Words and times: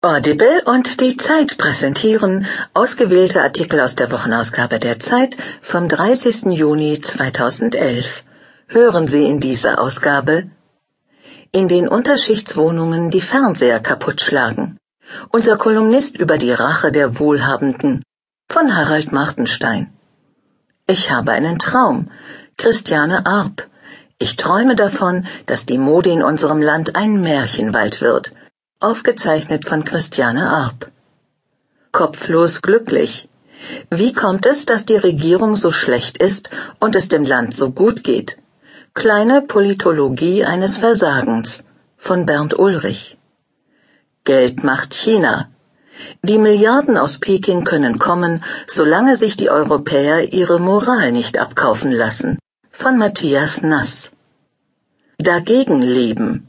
Audible 0.00 0.62
und 0.64 1.00
die 1.00 1.16
Zeit 1.16 1.58
präsentieren 1.58 2.46
ausgewählte 2.72 3.42
Artikel 3.42 3.80
aus 3.80 3.96
der 3.96 4.12
Wochenausgabe 4.12 4.78
der 4.78 5.00
Zeit 5.00 5.36
vom 5.60 5.88
30. 5.88 6.52
Juni 6.52 7.00
2011. 7.00 8.22
Hören 8.68 9.08
Sie 9.08 9.24
in 9.24 9.40
dieser 9.40 9.80
Ausgabe 9.80 10.44
In 11.50 11.66
den 11.66 11.88
Unterschichtswohnungen 11.88 13.10
die 13.10 13.20
Fernseher 13.20 13.80
kaputtschlagen. 13.80 14.78
Unser 15.30 15.56
Kolumnist 15.56 16.16
über 16.16 16.38
die 16.38 16.52
Rache 16.52 16.92
der 16.92 17.18
Wohlhabenden 17.18 18.04
von 18.48 18.76
Harald 18.76 19.10
Martenstein. 19.10 19.92
Ich 20.86 21.10
habe 21.10 21.32
einen 21.32 21.58
Traum. 21.58 22.08
Christiane 22.56 23.26
Arp. 23.26 23.66
Ich 24.20 24.36
träume 24.36 24.76
davon, 24.76 25.26
dass 25.46 25.66
die 25.66 25.78
Mode 25.78 26.10
in 26.10 26.22
unserem 26.22 26.62
Land 26.62 26.94
ein 26.94 27.20
Märchenwald 27.20 28.00
wird 28.00 28.32
Aufgezeichnet 28.80 29.64
von 29.64 29.84
Christiane 29.84 30.48
Arp. 30.48 30.92
Kopflos 31.90 32.62
glücklich. 32.62 33.28
Wie 33.90 34.12
kommt 34.12 34.46
es, 34.46 34.66
dass 34.66 34.86
die 34.86 34.94
Regierung 34.96 35.56
so 35.56 35.72
schlecht 35.72 36.18
ist 36.18 36.50
und 36.78 36.94
es 36.94 37.08
dem 37.08 37.24
Land 37.24 37.54
so 37.54 37.70
gut 37.72 38.04
geht? 38.04 38.36
Kleine 38.94 39.42
Politologie 39.42 40.44
eines 40.44 40.76
Versagens 40.76 41.64
von 41.96 42.24
Bernd 42.24 42.56
Ulrich. 42.56 43.18
Geld 44.22 44.62
macht 44.62 44.94
China. 44.94 45.48
Die 46.22 46.38
Milliarden 46.38 46.96
aus 46.96 47.18
Peking 47.18 47.64
können 47.64 47.98
kommen, 47.98 48.44
solange 48.68 49.16
sich 49.16 49.36
die 49.36 49.50
Europäer 49.50 50.32
ihre 50.32 50.60
Moral 50.60 51.10
nicht 51.10 51.36
abkaufen 51.36 51.90
lassen. 51.90 52.38
Von 52.70 52.96
Matthias 52.96 53.60
Nass. 53.60 54.12
Dagegen 55.18 55.82
leben. 55.82 56.47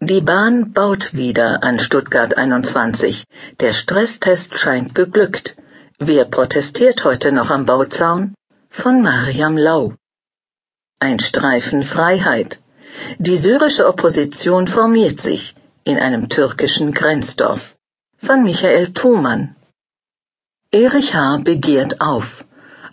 Die 0.00 0.20
Bahn 0.20 0.72
baut 0.72 1.14
wieder 1.14 1.62
an 1.62 1.78
Stuttgart 1.78 2.36
21. 2.36 3.24
Der 3.60 3.72
Stresstest 3.72 4.58
scheint 4.58 4.94
geglückt. 4.94 5.56
Wer 5.98 6.24
protestiert 6.24 7.04
heute 7.04 7.32
noch 7.32 7.50
am 7.50 7.66
Bauzaun? 7.66 8.34
Von 8.70 9.02
Mariam 9.02 9.56
Lau. 9.56 9.94
Ein 10.98 11.20
Streifen 11.20 11.82
Freiheit. 11.84 12.60
Die 13.18 13.36
syrische 13.36 13.86
Opposition 13.86 14.66
formiert 14.66 15.20
sich 15.20 15.54
in 15.84 15.98
einem 15.98 16.28
türkischen 16.28 16.92
Grenzdorf. 16.92 17.76
Von 18.18 18.44
Michael 18.44 18.92
Thumann. 18.92 19.56
Erich 20.70 21.14
H. 21.14 21.38
begehrt 21.38 22.00
auf. 22.00 22.44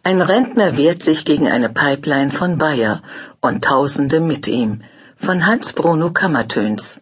Ein 0.04 0.22
Rentner 0.22 0.78
wehrt 0.78 1.04
sich 1.04 1.26
gegen 1.26 1.48
eine 1.48 1.70
Pipeline 1.70 2.32
von 2.32 2.58
Bayer 2.58 3.02
und 3.42 3.64
Tausende 3.64 4.20
mit 4.20 4.48
ihm 4.48 4.82
von 5.22 5.46
Hans 5.46 5.74
Bruno 5.74 6.12
Kammertöns. 6.12 7.02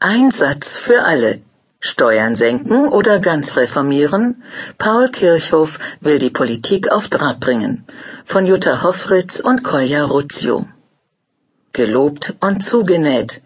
Einsatz 0.00 0.76
für 0.76 1.04
alle. 1.04 1.40
Steuern 1.78 2.34
senken 2.34 2.88
oder 2.88 3.20
ganz 3.20 3.56
reformieren? 3.56 4.42
Paul 4.76 5.08
Kirchhoff 5.08 5.78
will 6.00 6.18
die 6.18 6.30
Politik 6.30 6.90
auf 6.90 7.08
Draht 7.08 7.40
bringen. 7.40 7.84
Von 8.24 8.44
Jutta 8.44 8.82
Hoffritz 8.82 9.40
und 9.40 9.62
Kolja 9.62 10.04
Ruzio. 10.04 10.66
Gelobt 11.72 12.34
und 12.40 12.62
zugenäht. 12.62 13.40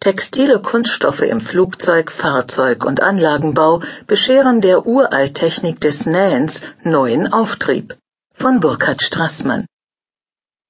Textile 0.00 0.60
Kunststoffe 0.60 1.22
im 1.22 1.40
Flugzeug, 1.40 2.10
Fahrzeug 2.10 2.84
und 2.84 3.00
Anlagenbau 3.00 3.80
bescheren 4.06 4.60
der 4.60 4.86
Uralttechnik 4.86 5.80
des 5.80 6.06
Nähens 6.06 6.60
neuen 6.82 7.32
Auftrieb. 7.32 7.96
Von 8.34 8.60
Burkhard 8.60 9.02
Strassmann. 9.02 9.66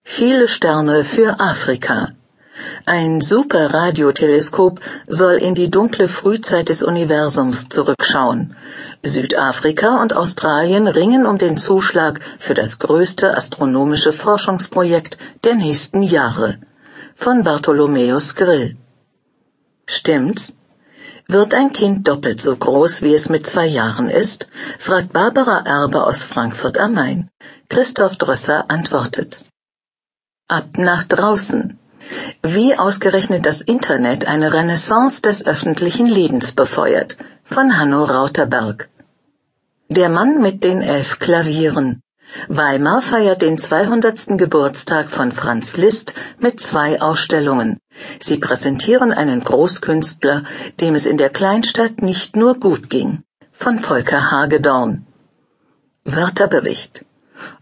Viele 0.05 0.47
Sterne 0.47 1.05
für 1.05 1.41
Afrika. 1.41 2.11
Ein 2.86 3.20
Superradioteleskop 3.20 4.80
soll 5.06 5.34
in 5.34 5.55
die 5.55 5.70
dunkle 5.70 6.08
Frühzeit 6.08 6.69
des 6.69 6.83
Universums 6.83 7.69
zurückschauen. 7.69 8.56
Südafrika 9.02 10.02
und 10.02 10.14
Australien 10.14 10.86
ringen 10.86 11.27
um 11.27 11.39
den 11.39 11.56
Zuschlag 11.56 12.20
für 12.39 12.55
das 12.55 12.78
größte 12.78 13.36
astronomische 13.36 14.12
Forschungsprojekt 14.12 15.19
der 15.45 15.55
nächsten 15.55 16.02
Jahre. 16.02 16.58
Von 17.17 17.45
Bartholomäus 17.45 18.35
Grill. 18.35 18.77
Stimmt's? 19.86 20.55
Wird 21.27 21.55
ein 21.55 21.73
Kind 21.73 22.08
doppelt 22.08 22.40
so 22.40 22.56
groß, 22.56 23.02
wie 23.02 23.14
es 23.14 23.29
mit 23.29 23.46
zwei 23.46 23.67
Jahren 23.67 24.11
ist? 24.11 24.48
fragt 24.79 25.12
Barbara 25.12 25.61
Erbe 25.64 26.05
aus 26.05 26.24
Frankfurt 26.24 26.77
am 26.77 26.95
Main. 26.95 27.29
Christoph 27.68 28.17
Drösser 28.17 28.68
antwortet. 28.68 29.39
Ab 30.48 30.77
nach 30.77 31.05
draußen. 31.05 31.80
Wie 32.43 32.77
ausgerechnet 32.77 33.47
das 33.47 33.61
Internet 33.61 34.27
eine 34.27 34.53
Renaissance 34.53 35.23
des 35.23 35.47
öffentlichen 35.47 36.07
Lebens 36.07 36.53
befeuert 36.53 37.17
von 37.45 37.79
Hanno 37.79 38.05
Rauterberg. 38.05 38.89
Der 39.89 40.09
Mann 40.09 40.41
mit 40.41 40.63
den 40.63 40.83
elf 40.83 41.19
Klavieren. 41.19 42.01
Weimar 42.48 43.03
feiert 43.03 43.43
den 43.43 43.59
200. 43.59 44.39
Geburtstag 44.39 45.11
von 45.11 45.33
Franz 45.33 45.77
Liszt 45.77 46.15
mit 46.39 46.61
zwei 46.61 47.01
Ausstellungen. 47.01 47.81
Sie 48.21 48.39
präsentieren 48.39 49.13
einen 49.13 49.42
Großkünstler, 49.42 50.45
dem 50.81 50.95
es 50.95 51.07
in 51.07 51.19
der 51.19 51.31
Kleinstadt 51.31 52.03
nicht 52.03 52.37
nur 52.37 52.55
gut 52.55 52.89
ging. 52.89 53.25
Von 53.53 53.81
Volker 53.81 54.31
Hagedorn. 54.31 55.07
Wörterbericht. 56.05 57.05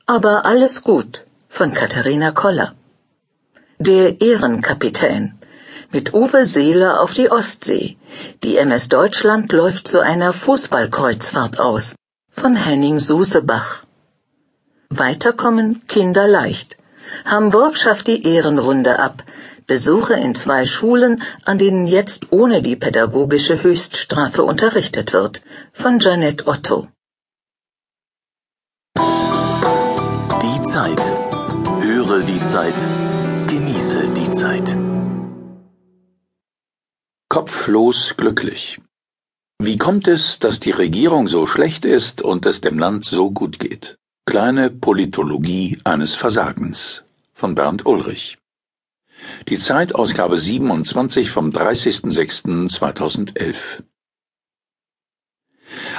Aber 0.04 0.44
alles 0.44 0.82
gut. 0.82 1.24
Von 1.48 1.72
Katharina 1.72 2.30
Koller. 2.30 2.74
Der 3.80 4.20
Ehrenkapitän. 4.20 5.38
Mit 5.92 6.12
Uwe 6.12 6.46
Seeler 6.46 7.00
auf 7.00 7.12
die 7.12 7.30
Ostsee. 7.30 7.96
Die 8.42 8.56
MS 8.56 8.88
Deutschland 8.88 9.52
läuft 9.52 9.86
zu 9.86 10.00
einer 10.00 10.32
Fußballkreuzfahrt 10.32 11.60
aus. 11.60 11.94
Von 12.32 12.56
Henning 12.56 12.98
Susebach. 12.98 13.84
Weiterkommen 14.90 15.86
kinderleicht. 15.86 16.76
Hamburg 17.24 17.78
schafft 17.78 18.08
die 18.08 18.26
Ehrenrunde 18.26 18.98
ab. 18.98 19.22
Besuche 19.68 20.14
in 20.14 20.34
zwei 20.34 20.66
Schulen, 20.66 21.22
an 21.44 21.58
denen 21.58 21.86
jetzt 21.86 22.32
ohne 22.32 22.62
die 22.62 22.74
pädagogische 22.74 23.62
Höchststrafe 23.62 24.42
unterrichtet 24.42 25.12
wird. 25.12 25.40
Von 25.72 26.00
Janette 26.00 26.48
Otto. 26.48 26.88
Die 30.42 30.62
Zeit. 30.62 31.00
Höre 31.80 32.22
die 32.22 32.42
Zeit. 32.42 32.74
Genieße 33.48 34.08
die 34.10 34.30
Zeit. 34.32 34.76
Kopflos 37.30 38.14
glücklich. 38.18 38.78
Wie 39.58 39.78
kommt 39.78 40.06
es, 40.06 40.38
dass 40.38 40.60
die 40.60 40.72
Regierung 40.72 41.28
so 41.28 41.46
schlecht 41.46 41.86
ist 41.86 42.20
und 42.20 42.44
es 42.44 42.60
dem 42.60 42.78
Land 42.78 43.06
so 43.06 43.30
gut 43.30 43.58
geht? 43.58 43.96
Kleine 44.26 44.68
Politologie 44.68 45.80
eines 45.82 46.14
Versagens 46.14 47.04
von 47.32 47.54
Bernd 47.54 47.86
Ulrich. 47.86 48.36
Die 49.48 49.58
Zeitausgabe 49.58 50.38
27 50.38 51.30
vom 51.30 51.48
30.06.2011. 51.48 53.54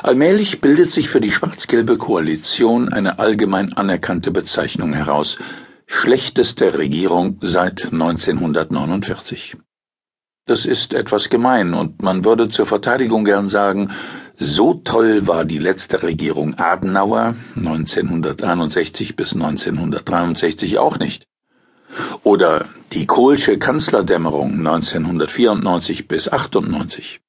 Allmählich 0.04 0.62
bildet 0.62 0.92
sich 0.92 1.10
für 1.10 1.20
die 1.20 1.32
schwarz-gelbe 1.32 1.98
Koalition 1.98 2.90
eine 2.90 3.18
allgemein 3.18 3.74
anerkannte 3.74 4.30
Bezeichnung 4.30 4.94
heraus, 4.94 5.40
schlechteste 5.92 6.78
Regierung 6.78 7.40
seit 7.42 7.92
1949. 7.92 9.58
Das 10.46 10.66
ist 10.66 10.94
etwas 10.94 11.30
gemein 11.30 11.74
und 11.74 12.04
man 12.04 12.24
würde 12.24 12.48
zur 12.48 12.68
Verteidigung 12.68 13.26
gern 13.26 13.50
sagen, 13.50 13.90
so 14.38 14.76
toll 14.76 15.28
war 15.28 15.46
die 15.46 15.58
letzte 15.58 16.04
Regierung 16.04 16.54
Adenauer 16.58 17.36
1961 17.56 19.16
bis 19.16 19.34
1963 19.34 20.78
auch 20.78 21.00
nicht. 21.00 21.26
Oder 22.24 22.66
die 22.94 23.08
Kohlsche 23.08 23.58
Kanzlerdämmerung 23.58 24.60
1994 24.60 26.08
bis 26.08 26.32
98. 26.32 27.20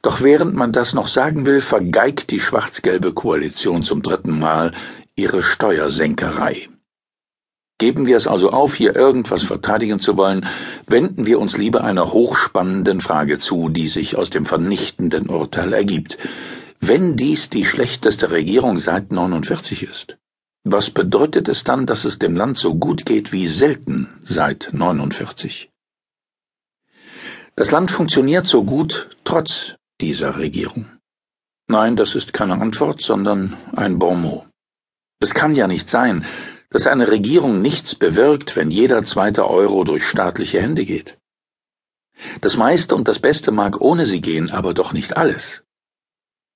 Doch 0.00 0.22
während 0.22 0.54
man 0.54 0.72
das 0.72 0.94
noch 0.94 1.08
sagen 1.08 1.44
will, 1.44 1.60
vergeigt 1.60 2.30
die 2.30 2.40
schwarz-gelbe 2.40 3.12
Koalition 3.12 3.82
zum 3.82 4.02
dritten 4.02 4.38
Mal 4.38 4.72
ihre 5.16 5.42
Steuersenkerei. 5.42 6.68
Geben 7.82 8.06
wir 8.06 8.16
es 8.16 8.28
also 8.28 8.50
auf, 8.50 8.76
hier 8.76 8.94
irgendwas 8.94 9.42
verteidigen 9.42 9.98
zu 9.98 10.16
wollen, 10.16 10.46
wenden 10.86 11.26
wir 11.26 11.40
uns 11.40 11.58
lieber 11.58 11.82
einer 11.82 12.12
hochspannenden 12.12 13.00
Frage 13.00 13.38
zu, 13.38 13.70
die 13.70 13.88
sich 13.88 14.14
aus 14.14 14.30
dem 14.30 14.46
vernichtenden 14.46 15.28
Urteil 15.28 15.72
ergibt. 15.72 16.16
Wenn 16.78 17.16
dies 17.16 17.50
die 17.50 17.64
schlechteste 17.64 18.30
Regierung 18.30 18.78
seit 18.78 19.10
49 19.10 19.82
ist, 19.82 20.16
was 20.62 20.90
bedeutet 20.90 21.48
es 21.48 21.64
dann, 21.64 21.84
dass 21.84 22.04
es 22.04 22.20
dem 22.20 22.36
Land 22.36 22.56
so 22.56 22.76
gut 22.76 23.04
geht 23.04 23.32
wie 23.32 23.48
selten 23.48 24.10
seit 24.22 24.68
49? 24.70 25.68
Das 27.56 27.72
Land 27.72 27.90
funktioniert 27.90 28.46
so 28.46 28.62
gut 28.62 29.10
trotz 29.24 29.74
dieser 30.00 30.38
Regierung. 30.38 30.86
Nein, 31.66 31.96
das 31.96 32.14
ist 32.14 32.32
keine 32.32 32.60
Antwort, 32.60 33.00
sondern 33.00 33.56
ein 33.74 33.98
Bonmot. 33.98 34.46
Es 35.18 35.34
kann 35.34 35.56
ja 35.56 35.66
nicht 35.66 35.90
sein, 35.90 36.24
dass 36.72 36.86
eine 36.86 37.10
Regierung 37.10 37.60
nichts 37.60 37.94
bewirkt, 37.94 38.56
wenn 38.56 38.70
jeder 38.70 39.04
zweite 39.04 39.48
Euro 39.48 39.84
durch 39.84 40.06
staatliche 40.06 40.60
Hände 40.60 40.84
geht. 40.84 41.18
Das 42.40 42.56
meiste 42.56 42.94
und 42.94 43.08
das 43.08 43.18
Beste 43.18 43.50
mag 43.50 43.80
ohne 43.80 44.06
sie 44.06 44.20
gehen, 44.20 44.50
aber 44.50 44.74
doch 44.74 44.92
nicht 44.92 45.16
alles. 45.16 45.62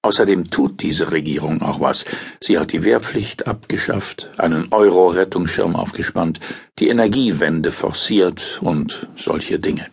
Außerdem 0.02 0.50
tut 0.50 0.82
diese 0.82 1.10
Regierung 1.10 1.62
auch 1.62 1.80
was. 1.80 2.04
Sie 2.40 2.58
hat 2.58 2.72
die 2.72 2.84
Wehrpflicht 2.84 3.48
abgeschafft, 3.48 4.30
einen 4.38 4.72
Euro-Rettungsschirm 4.72 5.74
aufgespannt, 5.74 6.38
die 6.78 6.88
Energiewende 6.88 7.72
forciert 7.72 8.60
und 8.62 9.08
solche 9.16 9.58
Dinge. 9.58 9.90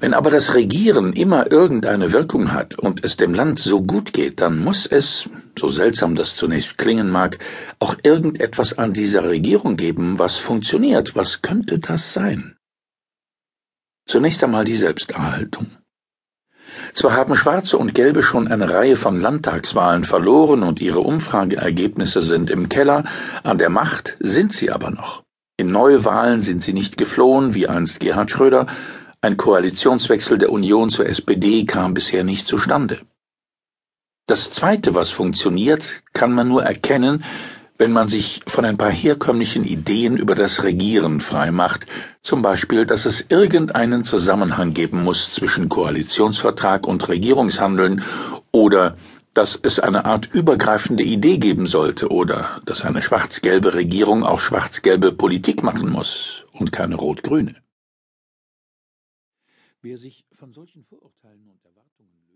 Wenn 0.00 0.14
aber 0.14 0.30
das 0.30 0.54
Regieren 0.54 1.12
immer 1.12 1.50
irgendeine 1.50 2.12
Wirkung 2.12 2.52
hat 2.52 2.78
und 2.78 3.04
es 3.04 3.16
dem 3.16 3.34
Land 3.34 3.58
so 3.58 3.82
gut 3.82 4.12
geht, 4.12 4.40
dann 4.40 4.58
muss 4.58 4.86
es, 4.86 5.28
so 5.58 5.68
seltsam 5.68 6.14
das 6.14 6.36
zunächst 6.36 6.78
klingen 6.78 7.10
mag, 7.10 7.38
auch 7.78 7.96
irgendetwas 8.02 8.78
an 8.78 8.92
dieser 8.92 9.28
Regierung 9.28 9.76
geben, 9.76 10.18
was 10.18 10.36
funktioniert. 10.36 11.16
Was 11.16 11.42
könnte 11.42 11.78
das 11.78 12.12
sein? 12.12 12.56
Zunächst 14.06 14.42
einmal 14.42 14.64
die 14.64 14.76
Selbsterhaltung. 14.76 15.66
Zwar 16.94 17.14
haben 17.14 17.34
Schwarze 17.34 17.78
und 17.78 17.94
Gelbe 17.94 18.22
schon 18.22 18.48
eine 18.48 18.70
Reihe 18.70 18.96
von 18.96 19.20
Landtagswahlen 19.20 20.04
verloren 20.04 20.62
und 20.62 20.80
ihre 20.80 21.00
Umfrageergebnisse 21.00 22.22
sind 22.22 22.50
im 22.50 22.68
Keller, 22.68 23.04
an 23.42 23.58
der 23.58 23.70
Macht 23.70 24.16
sind 24.20 24.52
sie 24.52 24.70
aber 24.70 24.90
noch. 24.90 25.22
In 25.56 25.72
Neuwahlen 25.72 26.40
sind 26.42 26.62
sie 26.62 26.72
nicht 26.72 26.96
geflohen, 26.96 27.54
wie 27.54 27.66
einst 27.66 28.00
Gerhard 28.00 28.30
Schröder, 28.30 28.66
ein 29.20 29.36
Koalitionswechsel 29.36 30.38
der 30.38 30.52
Union 30.52 30.90
zur 30.90 31.06
SPD 31.06 31.64
kam 31.64 31.94
bisher 31.94 32.22
nicht 32.22 32.46
zustande. 32.46 33.00
Das 34.26 34.52
Zweite, 34.52 34.94
was 34.94 35.10
funktioniert, 35.10 36.02
kann 36.12 36.32
man 36.32 36.48
nur 36.48 36.62
erkennen, 36.62 37.24
wenn 37.78 37.92
man 37.92 38.08
sich 38.08 38.42
von 38.46 38.64
ein 38.64 38.76
paar 38.76 38.90
herkömmlichen 38.90 39.64
Ideen 39.64 40.16
über 40.16 40.34
das 40.34 40.64
Regieren 40.64 41.20
freimacht, 41.20 41.86
zum 42.22 42.42
Beispiel, 42.42 42.86
dass 42.86 43.06
es 43.06 43.24
irgendeinen 43.28 44.04
Zusammenhang 44.04 44.74
geben 44.74 45.02
muss 45.02 45.32
zwischen 45.32 45.68
Koalitionsvertrag 45.68 46.86
und 46.86 47.08
Regierungshandeln 47.08 48.04
oder 48.52 48.96
dass 49.34 49.58
es 49.60 49.78
eine 49.78 50.04
Art 50.04 50.28
übergreifende 50.32 51.04
Idee 51.04 51.38
geben 51.38 51.66
sollte 51.66 52.08
oder 52.10 52.60
dass 52.66 52.84
eine 52.84 53.02
schwarz-gelbe 53.02 53.74
Regierung 53.74 54.24
auch 54.24 54.40
schwarz-gelbe 54.40 55.12
Politik 55.12 55.62
machen 55.62 55.90
muss 55.90 56.44
und 56.52 56.72
keine 56.72 56.96
rot-grüne. 56.96 57.54
Wer 59.80 59.98
sich 59.98 60.26
von 60.32 60.52
solchen 60.52 60.84
Vorurteilen 60.84 61.48
und 61.48 61.64
Erwartungen 61.64 62.27